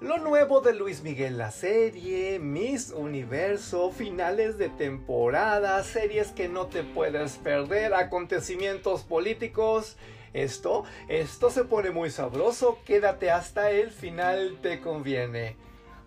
Lo 0.00 0.18
nuevo 0.18 0.60
de 0.60 0.74
Luis 0.74 1.02
Miguel, 1.02 1.38
la 1.38 1.50
serie, 1.50 2.38
Miss 2.38 2.90
Universo, 2.90 3.90
finales 3.90 4.58
de 4.58 4.68
temporada, 4.68 5.82
series 5.84 6.32
que 6.32 6.50
no 6.50 6.66
te 6.66 6.82
puedes 6.82 7.36
perder, 7.38 7.94
acontecimientos 7.94 9.04
políticos. 9.04 9.96
Esto, 10.34 10.84
esto 11.08 11.48
se 11.48 11.64
pone 11.64 11.92
muy 11.92 12.10
sabroso, 12.10 12.78
quédate 12.84 13.30
hasta 13.30 13.70
el 13.70 13.90
final, 13.90 14.58
te 14.60 14.82
conviene. 14.82 15.56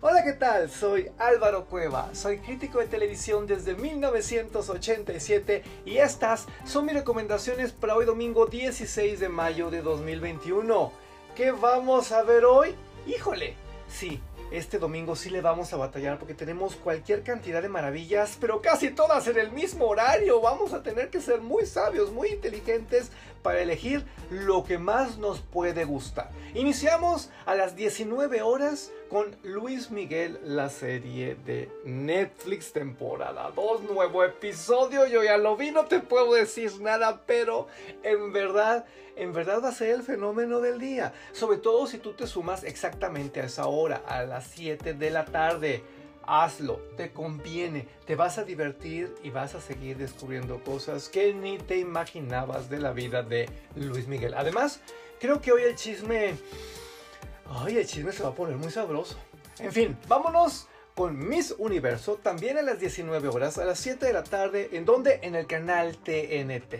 Hola, 0.00 0.22
¿qué 0.22 0.34
tal? 0.34 0.70
Soy 0.70 1.10
Álvaro 1.18 1.64
Cueva, 1.64 2.14
soy 2.14 2.38
crítico 2.38 2.78
de 2.78 2.86
televisión 2.86 3.48
desde 3.48 3.74
1987 3.74 5.64
y 5.84 5.96
estas 5.96 6.46
son 6.64 6.86
mis 6.86 6.94
recomendaciones 6.94 7.72
para 7.72 7.96
hoy 7.96 8.06
domingo 8.06 8.46
16 8.46 9.18
de 9.18 9.28
mayo 9.28 9.68
de 9.68 9.82
2021. 9.82 10.92
¿Qué 11.34 11.50
vamos 11.50 12.12
a 12.12 12.22
ver 12.22 12.44
hoy? 12.44 12.76
Híjole, 13.06 13.56
sí, 13.90 14.20
este 14.50 14.78
domingo 14.78 15.14
sí 15.14 15.30
le 15.30 15.40
vamos 15.40 15.72
a 15.72 15.76
batallar 15.76 16.18
porque 16.18 16.34
tenemos 16.34 16.74
cualquier 16.74 17.22
cantidad 17.22 17.62
de 17.62 17.68
maravillas, 17.68 18.36
pero 18.40 18.60
casi 18.60 18.90
todas 18.90 19.26
en 19.28 19.38
el 19.38 19.52
mismo 19.52 19.86
horario. 19.86 20.40
Vamos 20.40 20.72
a 20.72 20.82
tener 20.82 21.10
que 21.10 21.20
ser 21.20 21.40
muy 21.40 21.66
sabios, 21.66 22.10
muy 22.10 22.30
inteligentes 22.30 23.10
para 23.42 23.60
elegir 23.60 24.04
lo 24.30 24.64
que 24.64 24.78
más 24.78 25.18
nos 25.18 25.40
puede 25.40 25.84
gustar. 25.84 26.30
Iniciamos 26.54 27.30
a 27.46 27.54
las 27.54 27.76
19 27.76 28.42
horas 28.42 28.90
con 29.10 29.36
Luis 29.42 29.90
Miguel, 29.90 30.38
la 30.44 30.70
serie 30.70 31.34
de 31.44 31.68
Netflix 31.84 32.72
temporada 32.72 33.50
2, 33.56 33.82
nuevo 33.82 34.22
episodio. 34.22 35.04
Yo 35.06 35.24
ya 35.24 35.36
lo 35.36 35.56
vi, 35.56 35.72
no 35.72 35.86
te 35.86 35.98
puedo 35.98 36.34
decir 36.34 36.80
nada, 36.80 37.22
pero 37.26 37.66
en 38.04 38.32
verdad, 38.32 38.86
en 39.16 39.32
verdad 39.32 39.64
va 39.64 39.70
a 39.70 39.72
ser 39.72 39.90
el 39.96 40.04
fenómeno 40.04 40.60
del 40.60 40.78
día. 40.78 41.12
Sobre 41.32 41.58
todo 41.58 41.88
si 41.88 41.98
tú 41.98 42.12
te 42.12 42.28
sumas 42.28 42.62
exactamente 42.62 43.40
a 43.40 43.46
esa 43.46 43.66
hora, 43.66 44.00
a 44.06 44.22
las 44.22 44.46
7 44.46 44.94
de 44.94 45.10
la 45.10 45.24
tarde. 45.24 45.82
Hazlo, 46.22 46.76
te 46.96 47.10
conviene, 47.12 47.88
te 48.06 48.14
vas 48.14 48.38
a 48.38 48.44
divertir 48.44 49.12
y 49.24 49.30
vas 49.30 49.56
a 49.56 49.60
seguir 49.60 49.96
descubriendo 49.96 50.62
cosas 50.62 51.08
que 51.08 51.34
ni 51.34 51.58
te 51.58 51.78
imaginabas 51.78 52.70
de 52.70 52.78
la 52.78 52.92
vida 52.92 53.24
de 53.24 53.48
Luis 53.74 54.06
Miguel. 54.06 54.34
Además, 54.34 54.80
creo 55.18 55.40
que 55.40 55.50
hoy 55.50 55.62
el 55.62 55.74
chisme... 55.74 56.36
Ay, 57.52 57.78
el 57.78 57.86
chisme 57.86 58.12
se 58.12 58.22
va 58.22 58.28
a 58.28 58.34
poner 58.34 58.56
muy 58.56 58.70
sabroso. 58.70 59.16
En 59.58 59.72
fin, 59.72 59.96
vámonos 60.06 60.68
con 60.94 61.18
Miss 61.28 61.54
Universo, 61.58 62.16
también 62.22 62.58
a 62.58 62.62
las 62.62 62.78
19 62.78 63.28
horas, 63.28 63.58
a 63.58 63.64
las 63.64 63.80
7 63.80 64.06
de 64.06 64.12
la 64.12 64.22
tarde, 64.22 64.70
en 64.72 64.84
donde 64.84 65.18
en 65.22 65.34
el 65.34 65.46
canal 65.46 65.96
TNT. 65.96 66.76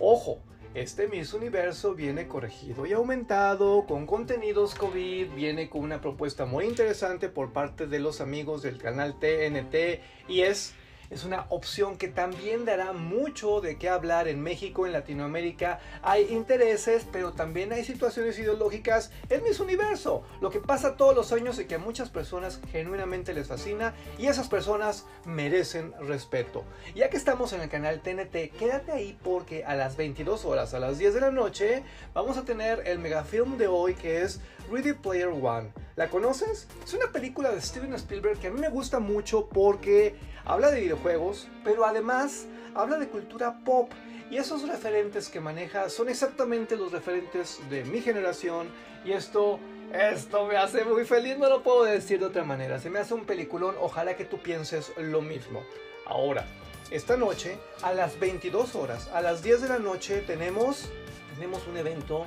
Ojo, 0.00 0.40
este 0.74 1.06
Miss 1.08 1.32
Universo 1.32 1.94
viene 1.94 2.26
corregido 2.26 2.86
y 2.86 2.92
aumentado 2.92 3.86
con 3.86 4.06
contenidos 4.06 4.74
COVID, 4.74 5.30
viene 5.34 5.68
con 5.68 5.82
una 5.82 6.00
propuesta 6.00 6.44
muy 6.44 6.64
interesante 6.64 7.28
por 7.28 7.52
parte 7.52 7.86
de 7.86 8.00
los 8.00 8.20
amigos 8.20 8.62
del 8.62 8.78
canal 8.78 9.18
TNT 9.18 10.00
y 10.28 10.42
es 10.42 10.74
es 11.10 11.24
una 11.24 11.46
opción 11.48 11.98
que 11.98 12.08
también 12.08 12.64
dará 12.64 12.92
mucho 12.92 13.60
de 13.60 13.76
qué 13.76 13.88
hablar 13.88 14.28
en 14.28 14.40
México, 14.40 14.86
en 14.86 14.92
Latinoamérica. 14.92 15.80
Hay 16.02 16.28
intereses, 16.30 17.04
pero 17.10 17.32
también 17.32 17.72
hay 17.72 17.84
situaciones 17.84 18.38
ideológicas 18.38 19.10
en 19.28 19.42
Miss 19.42 19.58
Universo. 19.58 20.22
Lo 20.40 20.50
que 20.50 20.60
pasa 20.60 20.96
todos 20.96 21.16
los 21.16 21.32
años 21.32 21.58
y 21.58 21.64
que 21.64 21.74
a 21.74 21.78
muchas 21.78 22.10
personas 22.10 22.60
genuinamente 22.70 23.34
les 23.34 23.48
fascina 23.48 23.92
y 24.18 24.28
esas 24.28 24.48
personas 24.48 25.04
merecen 25.24 25.92
respeto. 26.00 26.64
Ya 26.94 27.10
que 27.10 27.16
estamos 27.16 27.52
en 27.52 27.62
el 27.62 27.68
canal 27.68 28.00
TNT, 28.00 28.56
quédate 28.56 28.92
ahí 28.92 29.18
porque 29.24 29.64
a 29.64 29.74
las 29.74 29.96
22 29.96 30.44
horas, 30.44 30.74
a 30.74 30.78
las 30.78 30.98
10 30.98 31.14
de 31.14 31.20
la 31.20 31.32
noche, 31.32 31.82
vamos 32.14 32.36
a 32.36 32.44
tener 32.44 32.86
el 32.86 33.00
megafilm 33.00 33.58
de 33.58 33.66
hoy 33.66 33.94
que 33.94 34.22
es 34.22 34.40
Ready 34.70 34.92
Player 34.92 35.28
One. 35.28 35.72
¿La 35.96 36.08
conoces? 36.08 36.68
Es 36.84 36.94
una 36.94 37.10
película 37.12 37.50
de 37.50 37.60
Steven 37.60 37.92
Spielberg 37.94 38.38
que 38.38 38.46
a 38.46 38.50
mí 38.50 38.60
me 38.60 38.68
gusta 38.68 39.00
mucho 39.00 39.48
porque 39.48 40.14
habla 40.44 40.70
de 40.70 40.80
videojuegos, 41.00 41.48
pero 41.64 41.84
además 41.84 42.46
habla 42.74 42.98
de 42.98 43.08
cultura 43.08 43.58
pop. 43.64 43.90
Y 44.30 44.36
esos 44.36 44.68
referentes 44.68 45.28
que 45.28 45.40
maneja 45.40 45.88
son 45.88 46.08
exactamente 46.08 46.76
los 46.76 46.92
referentes 46.92 47.58
de 47.68 47.84
mi 47.84 48.00
generación. 48.00 48.68
Y 49.04 49.12
esto, 49.12 49.58
esto 49.92 50.46
me 50.46 50.56
hace 50.56 50.84
muy 50.84 51.04
feliz, 51.04 51.36
no 51.36 51.48
lo 51.48 51.62
puedo 51.64 51.84
decir 51.84 52.20
de 52.20 52.26
otra 52.26 52.44
manera. 52.44 52.78
Se 52.78 52.90
me 52.90 53.00
hace 53.00 53.14
un 53.14 53.24
peliculón, 53.24 53.74
ojalá 53.80 54.14
que 54.14 54.24
tú 54.24 54.38
pienses 54.38 54.92
lo 54.98 55.20
mismo. 55.20 55.64
Ahora, 56.06 56.46
esta 56.92 57.16
noche, 57.16 57.58
a 57.82 57.92
las 57.92 58.20
22 58.20 58.76
horas, 58.76 59.08
a 59.12 59.20
las 59.20 59.42
10 59.42 59.62
de 59.62 59.68
la 59.68 59.78
noche, 59.80 60.22
tenemos, 60.24 60.88
tenemos 61.34 61.66
un 61.66 61.76
evento 61.76 62.24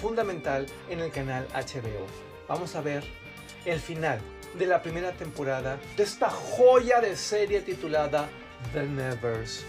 fundamental 0.00 0.66
en 0.90 1.00
el 1.00 1.10
canal 1.10 1.46
HBO. 1.54 2.06
Vamos 2.48 2.76
a 2.76 2.82
ver 2.82 3.02
el 3.64 3.80
final 3.80 4.20
de 4.54 4.66
la 4.66 4.82
primera 4.82 5.12
temporada 5.12 5.78
de 5.96 6.02
esta 6.02 6.30
joya 6.30 7.00
de 7.00 7.16
serie 7.16 7.60
titulada 7.60 8.28
The 8.72 8.84
Nevers. 8.84 9.64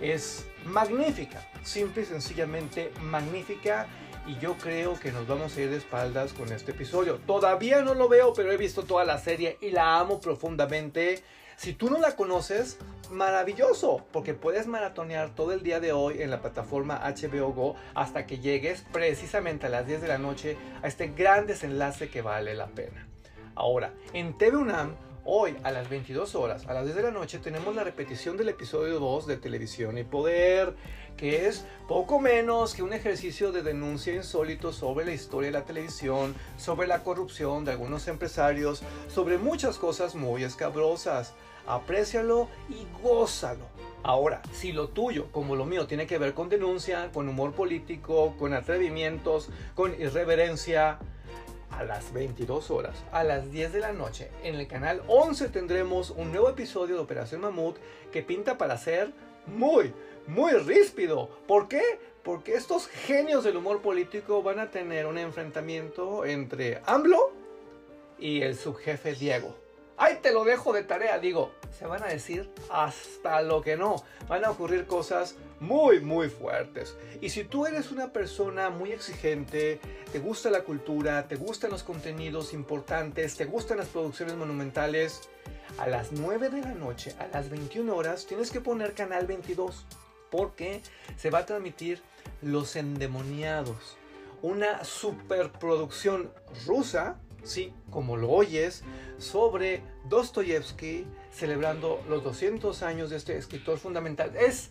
Es 0.00 0.46
magnífica, 0.64 1.48
simple 1.62 2.02
y 2.02 2.06
sencillamente 2.06 2.92
magnífica 3.00 3.86
y 4.26 4.38
yo 4.38 4.56
creo 4.56 4.98
que 4.98 5.10
nos 5.10 5.26
vamos 5.26 5.56
a 5.56 5.60
ir 5.60 5.70
de 5.70 5.76
espaldas 5.76 6.32
con 6.32 6.52
este 6.52 6.72
episodio. 6.72 7.18
Todavía 7.26 7.82
no 7.82 7.94
lo 7.94 8.08
veo, 8.08 8.32
pero 8.32 8.52
he 8.52 8.56
visto 8.56 8.84
toda 8.84 9.04
la 9.04 9.18
serie 9.18 9.58
y 9.60 9.70
la 9.70 9.98
amo 9.98 10.20
profundamente. 10.20 11.22
Si 11.56 11.74
tú 11.74 11.90
no 11.90 11.98
la 11.98 12.16
conoces, 12.16 12.78
maravilloso, 13.10 14.04
porque 14.12 14.34
puedes 14.34 14.66
maratonear 14.66 15.34
todo 15.34 15.52
el 15.52 15.62
día 15.62 15.80
de 15.80 15.92
hoy 15.92 16.22
en 16.22 16.30
la 16.30 16.40
plataforma 16.40 17.00
HBO 17.04 17.52
Go 17.52 17.76
hasta 17.94 18.26
que 18.26 18.38
llegues 18.38 18.84
precisamente 18.92 19.66
a 19.66 19.70
las 19.70 19.86
10 19.86 20.02
de 20.02 20.08
la 20.08 20.18
noche 20.18 20.56
a 20.82 20.88
este 20.88 21.08
gran 21.08 21.46
desenlace 21.46 22.08
que 22.08 22.22
vale 22.22 22.54
la 22.54 22.66
pena. 22.68 23.11
Ahora, 23.54 23.92
en 24.14 24.36
TV 24.38 24.56
UNAM, 24.56 24.94
hoy 25.24 25.56
a 25.62 25.70
las 25.70 25.90
22 25.90 26.34
horas, 26.34 26.66
a 26.66 26.72
las 26.72 26.84
10 26.84 26.96
de 26.96 27.02
la 27.02 27.10
noche, 27.10 27.38
tenemos 27.38 27.74
la 27.74 27.84
repetición 27.84 28.38
del 28.38 28.48
episodio 28.48 28.98
2 28.98 29.26
de 29.26 29.36
Televisión 29.36 29.98
y 29.98 30.04
Poder, 30.04 30.74
que 31.18 31.46
es 31.46 31.66
poco 31.86 32.18
menos 32.18 32.74
que 32.74 32.82
un 32.82 32.94
ejercicio 32.94 33.52
de 33.52 33.62
denuncia 33.62 34.14
insólito 34.14 34.72
sobre 34.72 35.04
la 35.04 35.12
historia 35.12 35.50
de 35.50 35.58
la 35.58 35.66
televisión, 35.66 36.34
sobre 36.56 36.88
la 36.88 37.02
corrupción 37.02 37.66
de 37.66 37.72
algunos 37.72 38.08
empresarios, 38.08 38.82
sobre 39.08 39.36
muchas 39.36 39.76
cosas 39.76 40.14
muy 40.14 40.44
escabrosas. 40.44 41.34
Aprécialo 41.66 42.48
y 42.70 42.86
gózalo. 43.02 43.66
Ahora, 44.02 44.40
si 44.52 44.72
lo 44.72 44.88
tuyo, 44.88 45.30
como 45.30 45.54
lo 45.54 45.66
mío, 45.66 45.86
tiene 45.86 46.06
que 46.06 46.18
ver 46.18 46.34
con 46.34 46.48
denuncia, 46.48 47.10
con 47.12 47.28
humor 47.28 47.52
político, 47.52 48.34
con 48.38 48.54
atrevimientos, 48.54 49.50
con 49.76 49.92
irreverencia, 50.00 50.98
a 51.72 51.84
las 51.84 52.12
22 52.12 52.70
horas, 52.70 53.04
a 53.12 53.24
las 53.24 53.50
10 53.50 53.72
de 53.72 53.80
la 53.80 53.92
noche, 53.92 54.30
en 54.42 54.54
el 54.54 54.66
canal 54.66 55.02
11 55.08 55.48
tendremos 55.48 56.10
un 56.10 56.30
nuevo 56.30 56.48
episodio 56.48 56.96
de 56.96 57.00
Operación 57.00 57.40
Mamut 57.40 57.76
que 58.12 58.22
pinta 58.22 58.58
para 58.58 58.76
ser 58.78 59.12
muy, 59.46 59.92
muy 60.26 60.52
ríspido. 60.52 61.28
¿Por 61.46 61.68
qué? 61.68 61.82
Porque 62.22 62.54
estos 62.54 62.86
genios 62.86 63.44
del 63.44 63.56
humor 63.56 63.82
político 63.82 64.42
van 64.42 64.58
a 64.58 64.70
tener 64.70 65.06
un 65.06 65.18
enfrentamiento 65.18 66.24
entre 66.24 66.80
AMLO 66.86 67.32
y 68.18 68.42
el 68.42 68.56
subjefe 68.56 69.14
Diego. 69.14 69.61
Ahí 70.02 70.18
te 70.20 70.32
lo 70.32 70.42
dejo 70.42 70.72
de 70.72 70.82
tarea, 70.82 71.20
digo, 71.20 71.52
se 71.78 71.86
van 71.86 72.02
a 72.02 72.08
decir 72.08 72.50
hasta 72.72 73.40
lo 73.40 73.62
que 73.62 73.76
no. 73.76 74.02
Van 74.26 74.44
a 74.44 74.50
ocurrir 74.50 74.84
cosas 74.84 75.36
muy, 75.60 76.00
muy 76.00 76.28
fuertes. 76.28 76.96
Y 77.20 77.30
si 77.30 77.44
tú 77.44 77.66
eres 77.66 77.92
una 77.92 78.12
persona 78.12 78.68
muy 78.68 78.90
exigente, 78.90 79.78
te 80.10 80.18
gusta 80.18 80.50
la 80.50 80.64
cultura, 80.64 81.28
te 81.28 81.36
gustan 81.36 81.70
los 81.70 81.84
contenidos 81.84 82.52
importantes, 82.52 83.36
te 83.36 83.44
gustan 83.44 83.78
las 83.78 83.86
producciones 83.86 84.34
monumentales, 84.34 85.30
a 85.78 85.86
las 85.86 86.10
9 86.10 86.48
de 86.48 86.62
la 86.62 86.74
noche, 86.74 87.14
a 87.20 87.28
las 87.28 87.48
21 87.48 87.94
horas, 87.94 88.26
tienes 88.26 88.50
que 88.50 88.60
poner 88.60 88.94
canal 88.94 89.28
22 89.28 89.86
porque 90.32 90.82
se 91.16 91.30
va 91.30 91.38
a 91.38 91.46
transmitir 91.46 92.02
Los 92.40 92.74
Endemoniados, 92.74 93.96
una 94.42 94.82
superproducción 94.82 96.32
rusa 96.66 97.20
sí, 97.42 97.72
como 97.90 98.16
lo 98.16 98.30
oyes, 98.30 98.84
sobre 99.18 99.82
Dostoyevsky 100.08 101.06
celebrando 101.32 102.02
los 102.08 102.24
200 102.24 102.82
años 102.82 103.10
de 103.10 103.16
este 103.16 103.36
escritor 103.36 103.78
fundamental. 103.78 104.34
Es, 104.36 104.70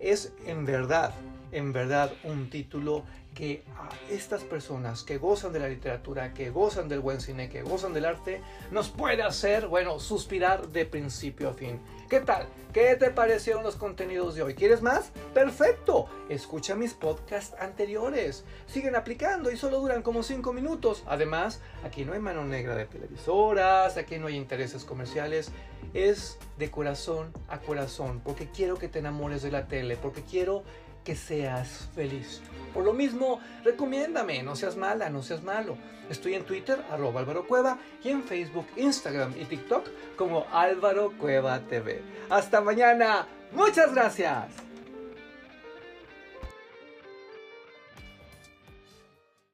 es 0.00 0.32
en 0.46 0.64
verdad, 0.64 1.14
en 1.52 1.72
verdad 1.72 2.12
un 2.24 2.50
título 2.50 3.04
que 3.34 3.64
a 3.76 3.88
estas 4.12 4.42
personas 4.42 5.02
que 5.02 5.18
gozan 5.18 5.52
de 5.52 5.60
la 5.60 5.68
literatura, 5.68 6.34
que 6.34 6.50
gozan 6.50 6.88
del 6.88 7.00
buen 7.00 7.20
cine, 7.20 7.48
que 7.48 7.62
gozan 7.62 7.94
del 7.94 8.04
arte, 8.04 8.42
nos 8.70 8.88
puede 8.90 9.22
hacer, 9.22 9.66
bueno, 9.68 10.00
suspirar 10.00 10.68
de 10.68 10.84
principio 10.86 11.50
a 11.50 11.54
fin. 11.54 11.80
¿Qué 12.08 12.20
tal? 12.20 12.48
¿Qué 12.72 12.96
te 12.96 13.10
parecieron 13.10 13.62
los 13.62 13.76
contenidos 13.76 14.34
de 14.34 14.42
hoy? 14.42 14.54
¿Quieres 14.54 14.82
más? 14.82 15.12
Perfecto. 15.32 16.06
Escucha 16.28 16.74
mis 16.74 16.92
podcasts 16.92 17.54
anteriores. 17.60 18.44
Siguen 18.66 18.96
aplicando 18.96 19.50
y 19.50 19.56
solo 19.56 19.80
duran 19.80 20.02
como 20.02 20.22
5 20.22 20.52
minutos. 20.52 21.04
Además, 21.06 21.60
aquí 21.84 22.04
no 22.04 22.12
hay 22.12 22.20
mano 22.20 22.44
negra 22.44 22.74
de 22.74 22.86
televisoras, 22.86 23.96
aquí 23.96 24.18
no 24.18 24.26
hay 24.26 24.36
intereses 24.36 24.84
comerciales. 24.84 25.50
Es 25.94 26.38
de 26.58 26.70
corazón 26.70 27.32
a 27.48 27.60
corazón, 27.60 28.20
porque 28.24 28.48
quiero 28.48 28.76
que 28.76 28.88
te 28.88 28.98
enamores 28.98 29.42
de 29.42 29.50
la 29.50 29.66
tele, 29.66 29.96
porque 29.96 30.22
quiero 30.22 30.62
que 31.04 31.16
seas 31.16 31.88
feliz. 31.94 32.40
Por 32.74 32.84
lo 32.84 32.92
mismo, 32.92 33.40
recomiéndame, 33.64 34.42
no 34.42 34.54
seas 34.56 34.76
mala, 34.76 35.10
no 35.10 35.22
seas 35.22 35.42
malo. 35.42 35.76
Estoy 36.08 36.34
en 36.34 36.44
Twitter, 36.44 36.84
arroba 36.90 37.20
Álvaro 37.20 37.46
Cueva, 37.46 37.78
y 38.02 38.08
en 38.08 38.24
Facebook, 38.24 38.66
Instagram 38.76 39.34
y 39.40 39.44
TikTok 39.44 39.86
como 40.16 40.46
Álvaro 40.52 41.12
Cueva 41.18 41.60
TV. 41.60 42.02
Hasta 42.28 42.60
mañana. 42.60 43.26
Muchas 43.52 43.92
gracias. 43.94 44.69